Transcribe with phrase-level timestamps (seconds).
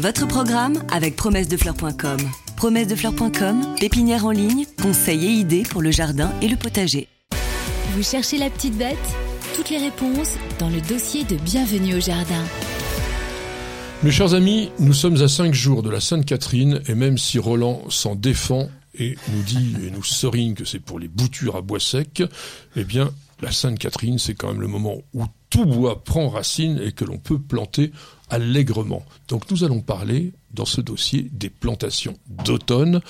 [0.00, 2.18] Votre programme avec promessedefleurs.com.
[2.56, 7.08] Promessedefleurs.com, pépinière en ligne, conseils et idées pour le jardin et le potager.
[7.96, 8.96] Vous cherchez la petite bête?
[9.56, 12.44] Toutes les réponses dans le dossier de Bienvenue au jardin.
[14.04, 17.82] Mes chers amis, nous sommes à cinq jours de la Sainte-Catherine et même si Roland
[17.88, 21.80] s'en défend et nous dit et nous serigne que c'est pour les boutures à bois
[21.80, 22.22] sec,
[22.76, 23.10] eh bien,
[23.42, 27.18] la Sainte-Catherine, c'est quand même le moment où tout bois prend racine et que l'on
[27.18, 27.92] peut planter
[28.30, 29.04] allègrement.
[29.28, 33.00] Donc nous allons parler dans ce dossier des plantations d'automne.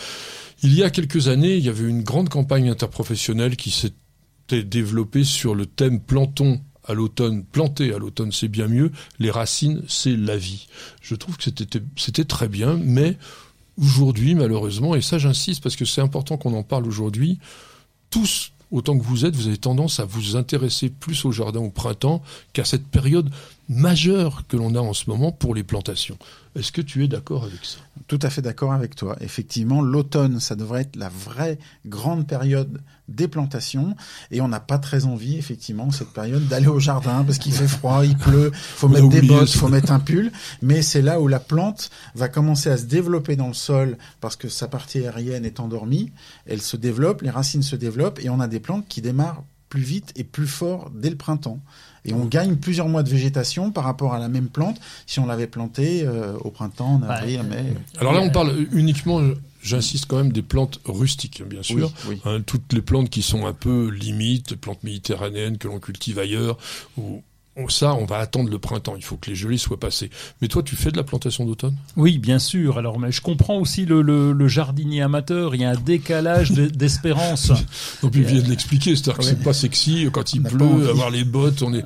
[0.62, 5.24] Il y a quelques années, il y avait une grande campagne interprofessionnelle qui s'était développée
[5.24, 8.90] sur le thème plantons à l'automne, planter à l'automne, c'est bien mieux.
[9.18, 10.68] Les racines, c'est la vie.
[11.02, 13.18] Je trouve que c'était, très bien, mais
[13.76, 17.38] aujourd'hui, malheureusement, et ça j'insiste parce que c'est important qu'on en parle aujourd'hui,
[18.10, 21.70] tous, autant que vous êtes, vous avez tendance à vous intéresser plus au jardin au
[21.70, 22.22] printemps
[22.52, 23.30] qu'à cette période
[23.68, 26.16] majeure que l'on a en ce moment pour les plantations.
[26.56, 27.78] Est-ce que tu es d'accord avec ça?
[28.06, 29.16] Tout à fait d'accord avec toi.
[29.20, 33.94] Effectivement, l'automne, ça devrait être la vraie grande période des plantations.
[34.30, 37.68] Et on n'a pas très envie, effectivement, cette période d'aller au jardin parce qu'il fait
[37.68, 41.28] froid, il pleut, faut mettre des bottes, faut mettre un pull, mais c'est là où
[41.28, 45.44] la plante va commencer à se développer dans le sol parce que sa partie aérienne
[45.44, 46.12] est endormie,
[46.46, 49.82] elle se développe, les racines se développent et on a des plantes qui démarrent plus
[49.82, 51.60] vite et plus fort dès le printemps.
[52.04, 55.26] Et on gagne plusieurs mois de végétation par rapport à la même plante si on
[55.26, 57.74] l'avait plantée euh, au printemps, en avril, mai.
[57.98, 59.20] Alors là, on parle uniquement,
[59.62, 61.92] j'insiste quand même, des plantes rustiques, bien sûr.
[62.24, 66.56] Hein, toutes les plantes qui sont un peu limites, plantes méditerranéennes que l'on cultive ailleurs,
[66.96, 67.22] ou
[67.68, 68.94] ça, on va attendre le printemps.
[68.96, 70.10] Il faut que les gelées soient passées.
[70.40, 71.74] Mais toi, tu fais de la plantation d'automne?
[71.96, 72.78] Oui, bien sûr.
[72.78, 75.54] Alors, mais je comprends aussi le, le, jardinier amateur.
[75.54, 77.52] Il y a un décalage d'espérance.
[78.02, 78.94] Donc, il vient de l'expliquer.
[78.94, 81.84] C'est-à-dire que c'est pas sexy quand il pleut, avoir les bottes, on est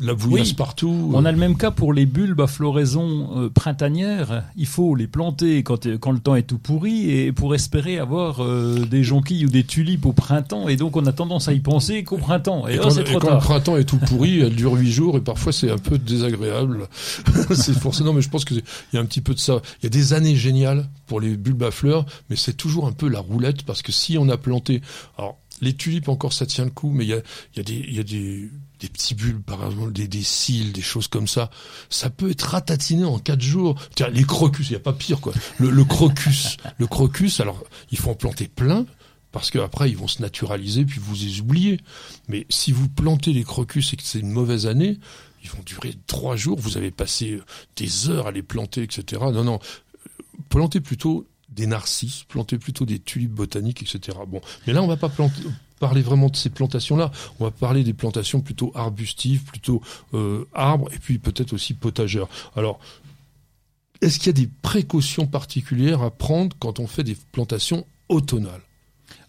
[0.00, 1.10] la bouillasse partout.
[1.12, 4.44] On a le même cas pour les bulbes à floraison euh, printanière.
[4.56, 7.98] Il faut les planter quand, euh, quand le temps est tout pourri et pour espérer
[7.98, 10.68] avoir euh, des jonquilles ou des tulipes au printemps.
[10.68, 12.66] Et donc, on a tendance à y penser qu'au printemps.
[12.68, 15.70] Et, oh, quand, le printemps est tout pourri, elle dure huit jours et parfois c'est
[15.70, 16.88] un peu désagréable.
[17.54, 19.60] c'est forcément, mais je pense qu'il y a un petit peu de ça.
[19.80, 22.92] Il y a des années géniales pour les bulbes à fleurs, mais c'est toujours un
[22.92, 24.80] peu la roulette parce que si on a planté,
[25.18, 27.20] alors les tulipes encore ça tient le coup, mais il y a,
[27.54, 28.50] il y a des, il y a des,
[28.80, 31.50] des petits bulbes, par exemple, des, des cils, des choses comme ça.
[31.90, 33.76] Ça peut être ratatiné en quatre jours.
[33.94, 35.32] Tiens, les crocus, il n'y a pas pire, quoi.
[35.58, 38.86] Le, le crocus, le crocus, alors, il faut en planter plein,
[39.32, 41.80] parce qu'après ils vont se naturaliser puis vous les oubliez.
[42.28, 44.98] Mais si vous plantez les crocus et que c'est une mauvaise année,
[45.42, 47.40] ils vont durer trois jours, vous avez passé
[47.76, 49.22] des heures à les planter, etc.
[49.32, 49.58] Non, non,
[50.48, 54.18] plantez plutôt des narcisses, plantez plutôt des tulipes botaniques, etc.
[54.26, 55.10] Bon, mais là on va pas
[55.80, 57.10] parler vraiment de ces plantations-là.
[57.40, 59.82] On va parler des plantations plutôt arbustives, plutôt
[60.14, 62.28] euh, arbres, et puis peut-être aussi potagères.
[62.54, 62.78] Alors,
[64.00, 68.62] est-ce qu'il y a des précautions particulières à prendre quand on fait des plantations automnales?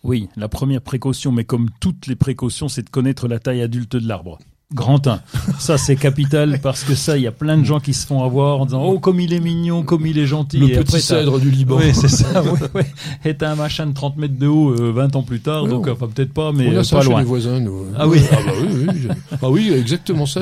[0.04, 3.96] Oui, la première précaution, mais comme toutes les précautions, c'est de connaître la taille adulte
[3.96, 4.40] de l'arbre.
[4.74, 5.22] Grand 1.
[5.60, 8.24] Ça, c'est capital parce que ça, il y a plein de gens qui se font
[8.24, 10.60] avoir en disant Oh, comme il est mignon, comme il est gentil.
[10.60, 11.78] Le petit cèdre du Liban.
[11.78, 12.42] Oui, c'est ça.
[12.44, 12.84] oui, oui.
[13.26, 15.88] Et t'as un machin de 30 mètres de haut 20 euh, ans plus tard, donc
[15.88, 17.20] enfin peut-être pas, mais on a ça pas chez loin.
[17.20, 17.86] les voisins, nous.
[17.98, 18.22] Ah oui.
[18.32, 19.08] Ah, bah oui, oui.
[19.42, 20.42] ah oui, exactement ça.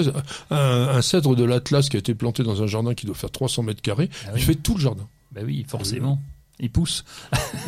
[0.51, 3.31] Un, un cèdre de l'Atlas qui a été planté dans un jardin qui doit faire
[3.31, 5.07] 300 mètres carrés, ah il fait tout le jardin.
[5.31, 6.21] Ben oui, forcément.
[6.59, 7.05] Il pousse.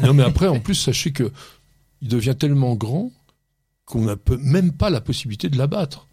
[0.03, 1.31] non, mais après, en plus, sachez que
[2.01, 3.11] il devient tellement grand
[3.85, 6.07] qu'on n'a même pas la possibilité de l'abattre.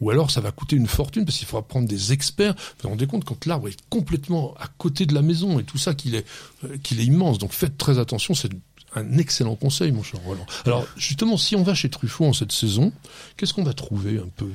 [0.00, 2.54] Ou alors ça va coûter une fortune parce qu'il faudra prendre des experts.
[2.54, 5.78] Vous vous rendez compte quand l'arbre est complètement à côté de la maison et tout
[5.78, 6.26] ça qu'il est,
[6.64, 7.38] euh, qu'il est immense.
[7.38, 8.52] Donc faites très attention, c'est
[8.94, 10.46] un excellent conseil mon cher Roland.
[10.64, 12.92] Alors justement, si on va chez Truffaut en cette saison,
[13.36, 14.50] qu'est-ce qu'on va trouver un peu?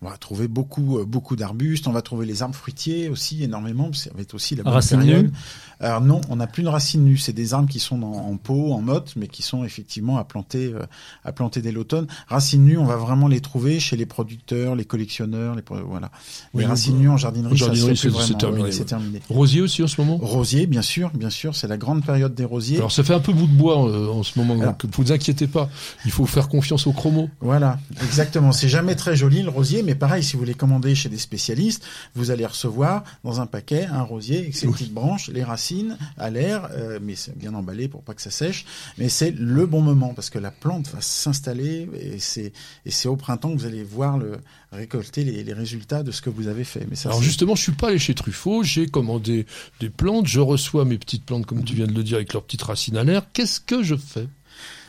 [0.00, 1.88] On va trouver beaucoup, euh, beaucoup d'arbustes.
[1.88, 3.92] On va trouver les arbres fruitiers aussi énormément.
[3.92, 5.32] Ça va être aussi la bonne racine période.
[5.80, 7.18] Alors non, on n'a plus de racines nues.
[7.18, 10.72] C'est des arbres qui sont en pot, en motte, mais qui sont effectivement à planter,
[10.72, 10.82] euh,
[11.24, 12.06] à planter dès l'automne.
[12.28, 16.10] Racines nues, on va vraiment les trouver chez les producteurs, les collectionneurs, les voilà.
[16.54, 19.20] les racines nues en jardinerie, c'est terminé, terminé.
[19.28, 20.18] Rosier aussi en ce moment?
[20.18, 22.78] Rosier, bien sûr, bien sûr, c'est la grande période des rosiers.
[22.78, 24.56] Alors ça fait un peu bout de bois euh, en ce moment.
[24.56, 25.68] Donc, vous inquiétez pas.
[26.04, 27.28] Il faut faire confiance au chromo.
[27.40, 28.52] Voilà, exactement.
[28.52, 31.82] c'est jamais très joli le rosier, mais pareil, si vous les commandez chez des spécialistes,
[32.14, 36.28] vous allez recevoir dans un paquet un rosier avec ses petites branches, les racines à
[36.28, 38.66] l'air, euh, mais c'est bien emballé pour pas que ça sèche.
[38.98, 42.52] Mais c'est le bon moment parce que la plante va s'installer et c'est
[42.84, 44.32] et c'est au printemps que vous allez voir le
[44.72, 46.86] récolter les, résultats de ce que vous avez fait.
[46.90, 49.46] Mais ça, Alors justement, je suis pas allé chez Truffaut, j'ai commandé
[49.80, 52.42] des plantes, je reçois mes petites plantes comme tu viens de le dire avec leurs
[52.42, 53.22] petites racines à l'air.
[53.32, 54.28] Qu'est-ce que je fais?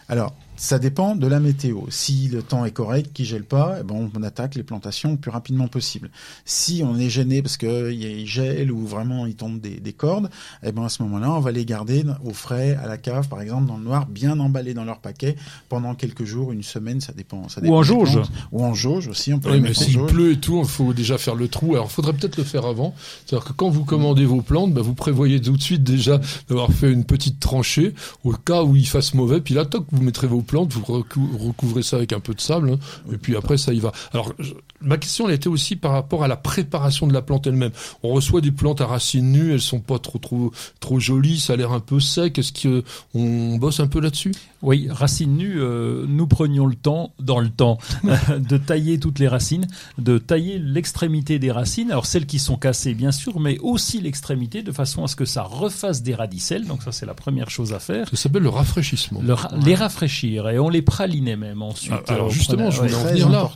[0.10, 1.84] Alors, Ça dépend de la météo.
[1.88, 5.18] Si le temps est correct, qui gèle pas, eh ben on attaque les plantations le
[5.18, 6.12] plus rapidement possible.
[6.44, 10.30] Si on est gêné parce qu'il gèle ou vraiment il tombe des, des cordes,
[10.62, 13.42] eh ben à ce moment-là, on va les garder au frais, à la cave, par
[13.42, 15.38] exemple, dans le noir, bien emballés dans leur paquet
[15.70, 17.48] pendant quelques jours, une semaine, ça dépend.
[17.48, 18.20] Ça dépend ou en jauge.
[18.52, 19.32] Ou en jauge aussi.
[19.34, 21.76] On peut oui, mais s'il pleut et tout, il faut déjà faire le trou.
[21.76, 22.94] Alors, il faudrait peut-être le faire avant.
[23.26, 26.20] C'est-à-dire que quand vous commandez vos plantes, bah, vous prévoyez tout de suite déjà
[26.50, 27.94] d'avoir fait une petite tranchée
[28.26, 29.40] au cas où il fasse mauvais.
[29.40, 32.72] Puis là, toc, vous mettrez vos plantes, vous recouvrez ça avec un peu de sable,
[32.72, 32.80] hein,
[33.14, 33.92] et puis après ça y va.
[34.14, 34.34] Alors
[34.82, 37.72] ma question elle était aussi par rapport à la préparation de la plante elle-même.
[38.02, 41.54] On reçoit des plantes à racines nues, elles sont pas trop trop trop jolies, ça
[41.54, 42.40] a l'air un peu sec.
[42.40, 44.32] Est-ce que on bosse un peu là-dessus?
[44.64, 47.78] Oui, racines nues, euh, nous prenions le temps, dans le temps,
[48.40, 49.68] de tailler toutes les racines,
[50.00, 54.64] de tailler l'extrémité des racines, alors celles qui sont cassées bien sûr, mais aussi l'extrémité
[54.64, 56.66] de façon à ce que ça refasse des radicelles.
[56.66, 58.10] Donc ça c'est la première chose à faire.
[58.10, 59.22] Ça s'appelle le rafraîchissement.
[59.64, 61.94] Les rafraîchir et on les pralinait même ensuite.
[62.08, 63.52] Ah, alors justement, je voulais en venir là.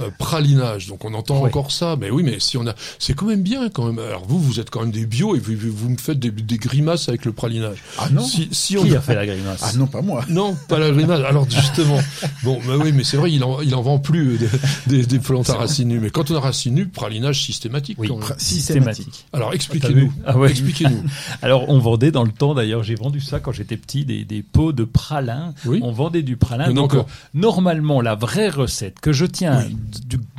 [0.00, 1.96] Euh, pralinage, donc on entend encore ça.
[1.98, 3.98] Mais oui, mais si on a, c'est quand même bien quand même.
[3.98, 6.58] Alors vous, vous êtes quand même des bio et vous, vous me faites des, des,
[6.58, 7.78] grimaces avec le pralinage.
[7.98, 8.22] Ah non.
[8.22, 8.82] Si, si on...
[8.82, 9.62] Qui a fait la grimace?
[9.62, 10.24] Ah non, pas moi.
[10.28, 11.20] Non, pas la grimace.
[11.24, 11.98] Alors justement,
[12.42, 14.48] bon, bah oui, mais c'est vrai, il en, il en vend plus euh,
[14.86, 16.00] des, des, plantes à racines nues.
[16.00, 17.96] Mais quand on a racines nues, pralinage systématique.
[17.98, 19.26] Oui, systématique.
[19.32, 20.12] Alors expliquez-nous.
[20.24, 20.50] Ah, ouais.
[20.50, 21.02] Expliquez-nous.
[21.42, 24.42] Alors on vendait dans le temps d'ailleurs, j'ai vendu ça quand j'étais petit, des, des
[24.42, 25.54] pots de pralin.
[25.64, 25.80] Oui.
[25.82, 26.72] On vendait du pralin.
[26.72, 27.02] Donc, euh,
[27.34, 29.64] normalement, la vraie recette que je tiens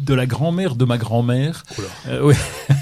[0.02, 1.64] de la grand-mère de ma grand-mère,
[2.08, 2.36] euh, oui,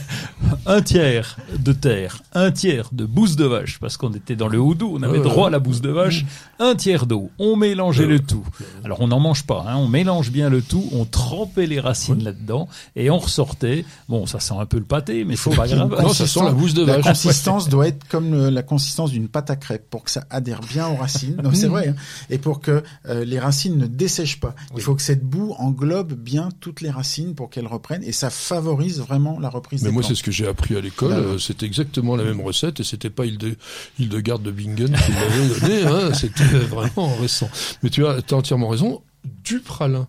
[0.66, 4.60] un tiers de terre, un tiers de bouse de vache, parce qu'on était dans le
[4.60, 6.26] houdou, on avait droit à la bouse de vache,
[6.60, 8.46] un tiers d'eau, on mélangeait le tout.
[8.84, 12.24] Alors on n'en mange pas, hein, on mélange bien le tout, on trempait les racines
[12.24, 13.86] là-dedans et on ressortait.
[14.10, 15.96] Bon, ça sent un peu le pâté, mais c'est pas grave.
[16.02, 17.06] Non, ça sent la bouse de vache.
[17.06, 20.62] La consistance doit être comme la consistance d'une pâte à crêpes pour que ça adhère
[20.62, 21.38] bien aux racines.
[21.44, 21.72] Non, c'est mmh.
[21.72, 21.88] vrai.
[21.90, 21.96] Hein.
[22.30, 24.56] Et pour que euh, les racines ne dessèchent pas.
[24.76, 28.30] Il faut que cette boue englobe bien toutes les racines pour qu'elles reprennent et ça
[28.30, 31.12] favorise vraiment la reprise mais moi, c'est ce que j'ai appris à l'école.
[31.12, 33.24] Euh, c'était exactement la même recette et c'était pas
[34.00, 35.84] Hildegarde de Bingen qui l'avait donné.
[35.84, 37.50] Hein, c'était vraiment récent.
[37.84, 39.02] Mais tu as, as entièrement raison.
[39.44, 40.08] Du pralin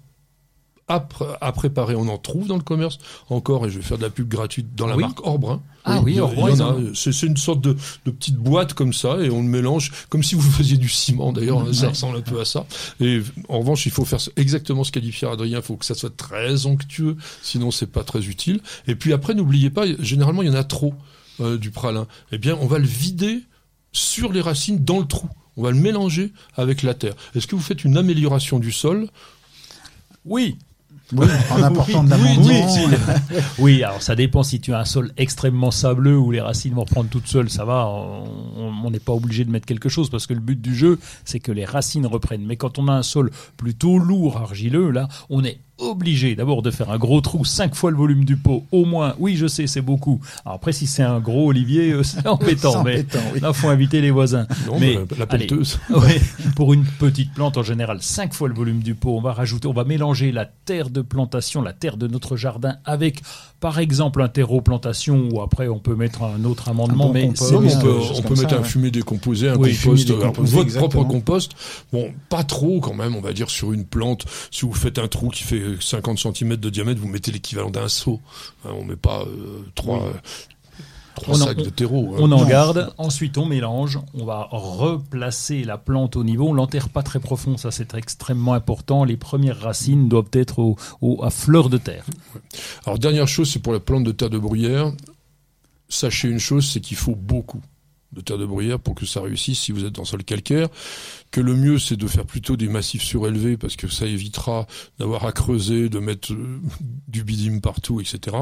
[0.88, 1.96] à, préparer.
[1.96, 2.98] On en trouve dans le commerce
[3.28, 5.60] encore, et je vais faire de la pub gratuite dans la marque Orbrun.
[5.84, 6.92] Ah oui, Orbrun.
[6.94, 10.34] C'est une sorte de, de, petite boîte comme ça, et on le mélange comme si
[10.34, 11.32] vous faisiez du ciment.
[11.32, 12.66] D'ailleurs, ça ressemble un peu à ça.
[13.00, 15.58] Et en revanche, il faut faire exactement ce qu'a dit Pierre Adrien.
[15.58, 18.60] Il faut que ça soit très onctueux, sinon c'est pas très utile.
[18.86, 20.94] Et puis après, n'oubliez pas, généralement, il y en a trop
[21.40, 22.06] euh, du pralin.
[22.30, 23.42] Eh bien, on va le vider
[23.92, 25.28] sur les racines dans le trou.
[25.56, 27.14] On va le mélanger avec la terre.
[27.34, 29.08] Est-ce que vous faites une amélioration du sol?
[30.24, 30.58] Oui,
[31.12, 32.96] oui, en apportant de Oui,
[33.58, 36.82] oui, alors ça dépend si tu as un sol extrêmement sableux où les racines vont
[36.82, 40.34] reprendre toutes seules, ça va, on n'est pas obligé de mettre quelque chose parce que
[40.34, 42.44] le but du jeu, c'est que les racines reprennent.
[42.44, 46.70] Mais quand on a un sol plutôt lourd, argileux, là, on est obligé d'abord de
[46.70, 49.14] faire un gros trou, cinq fois le volume du pot, au moins.
[49.18, 50.20] Oui, je sais, c'est beaucoup.
[50.44, 53.04] Alors après, si c'est un gros olivier, euh, c'est embêtant, mais
[53.40, 54.46] là, faut inviter les voisins.
[54.80, 55.78] mais la, pelleteuse.
[56.56, 59.68] pour une petite plante, en général, cinq fois le volume du pot, on va rajouter,
[59.68, 63.22] on va mélanger la terre de plantation, la terre de notre jardin, avec,
[63.60, 68.22] par exemple, un terreau plantation, ou après, on peut mettre un autre amendement, mais on
[68.22, 71.52] peut, mettre un fumier décomposé, un compost, votre propre compost.
[71.92, 74.24] Bon, pas trop quand même, on va dire sur une plante.
[74.50, 77.88] Si vous faites un trou qui fait 50 cm de diamètre, vous mettez l'équivalent d'un
[77.88, 78.20] seau.
[78.64, 80.02] Hein, on met pas euh, trois.
[81.34, 82.14] sacs de terreau.
[82.14, 82.18] Hein.
[82.20, 86.88] On en garde, ensuite on mélange, on va replacer la plante au niveau, on l'enterre
[86.88, 89.04] pas très profond, ça c'est extrêmement important.
[89.04, 92.04] Les premières racines doivent être au, à fleur de terre.
[92.84, 94.92] Alors dernière chose, c'est pour la plante de terre de bruyère.
[95.88, 97.62] Sachez une chose, c'est qu'il faut beaucoup
[98.16, 100.68] de terre de bruyère pour que ça réussisse si vous êtes dans sol calcaire,
[101.30, 104.66] que le mieux c'est de faire plutôt des massifs surélevés parce que ça évitera
[104.98, 106.60] d'avoir à creuser, de mettre euh,
[107.08, 108.36] du bidim partout, etc.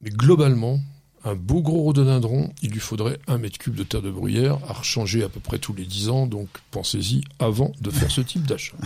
[0.00, 0.80] Mais globalement,
[1.24, 4.74] un beau gros rhododendron, il lui faudrait un mètre cube de terre de bruyère à
[4.74, 8.46] rechanger à peu près tous les dix ans, donc pensez-y avant de faire ce type
[8.46, 8.76] d'achat.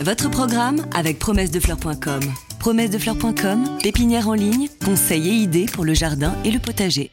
[0.00, 2.22] Votre programme avec promessedefleurs.com.
[2.58, 7.10] Promessedefleurs.com, pépinière en ligne, conseils et idées pour le jardin et le potager.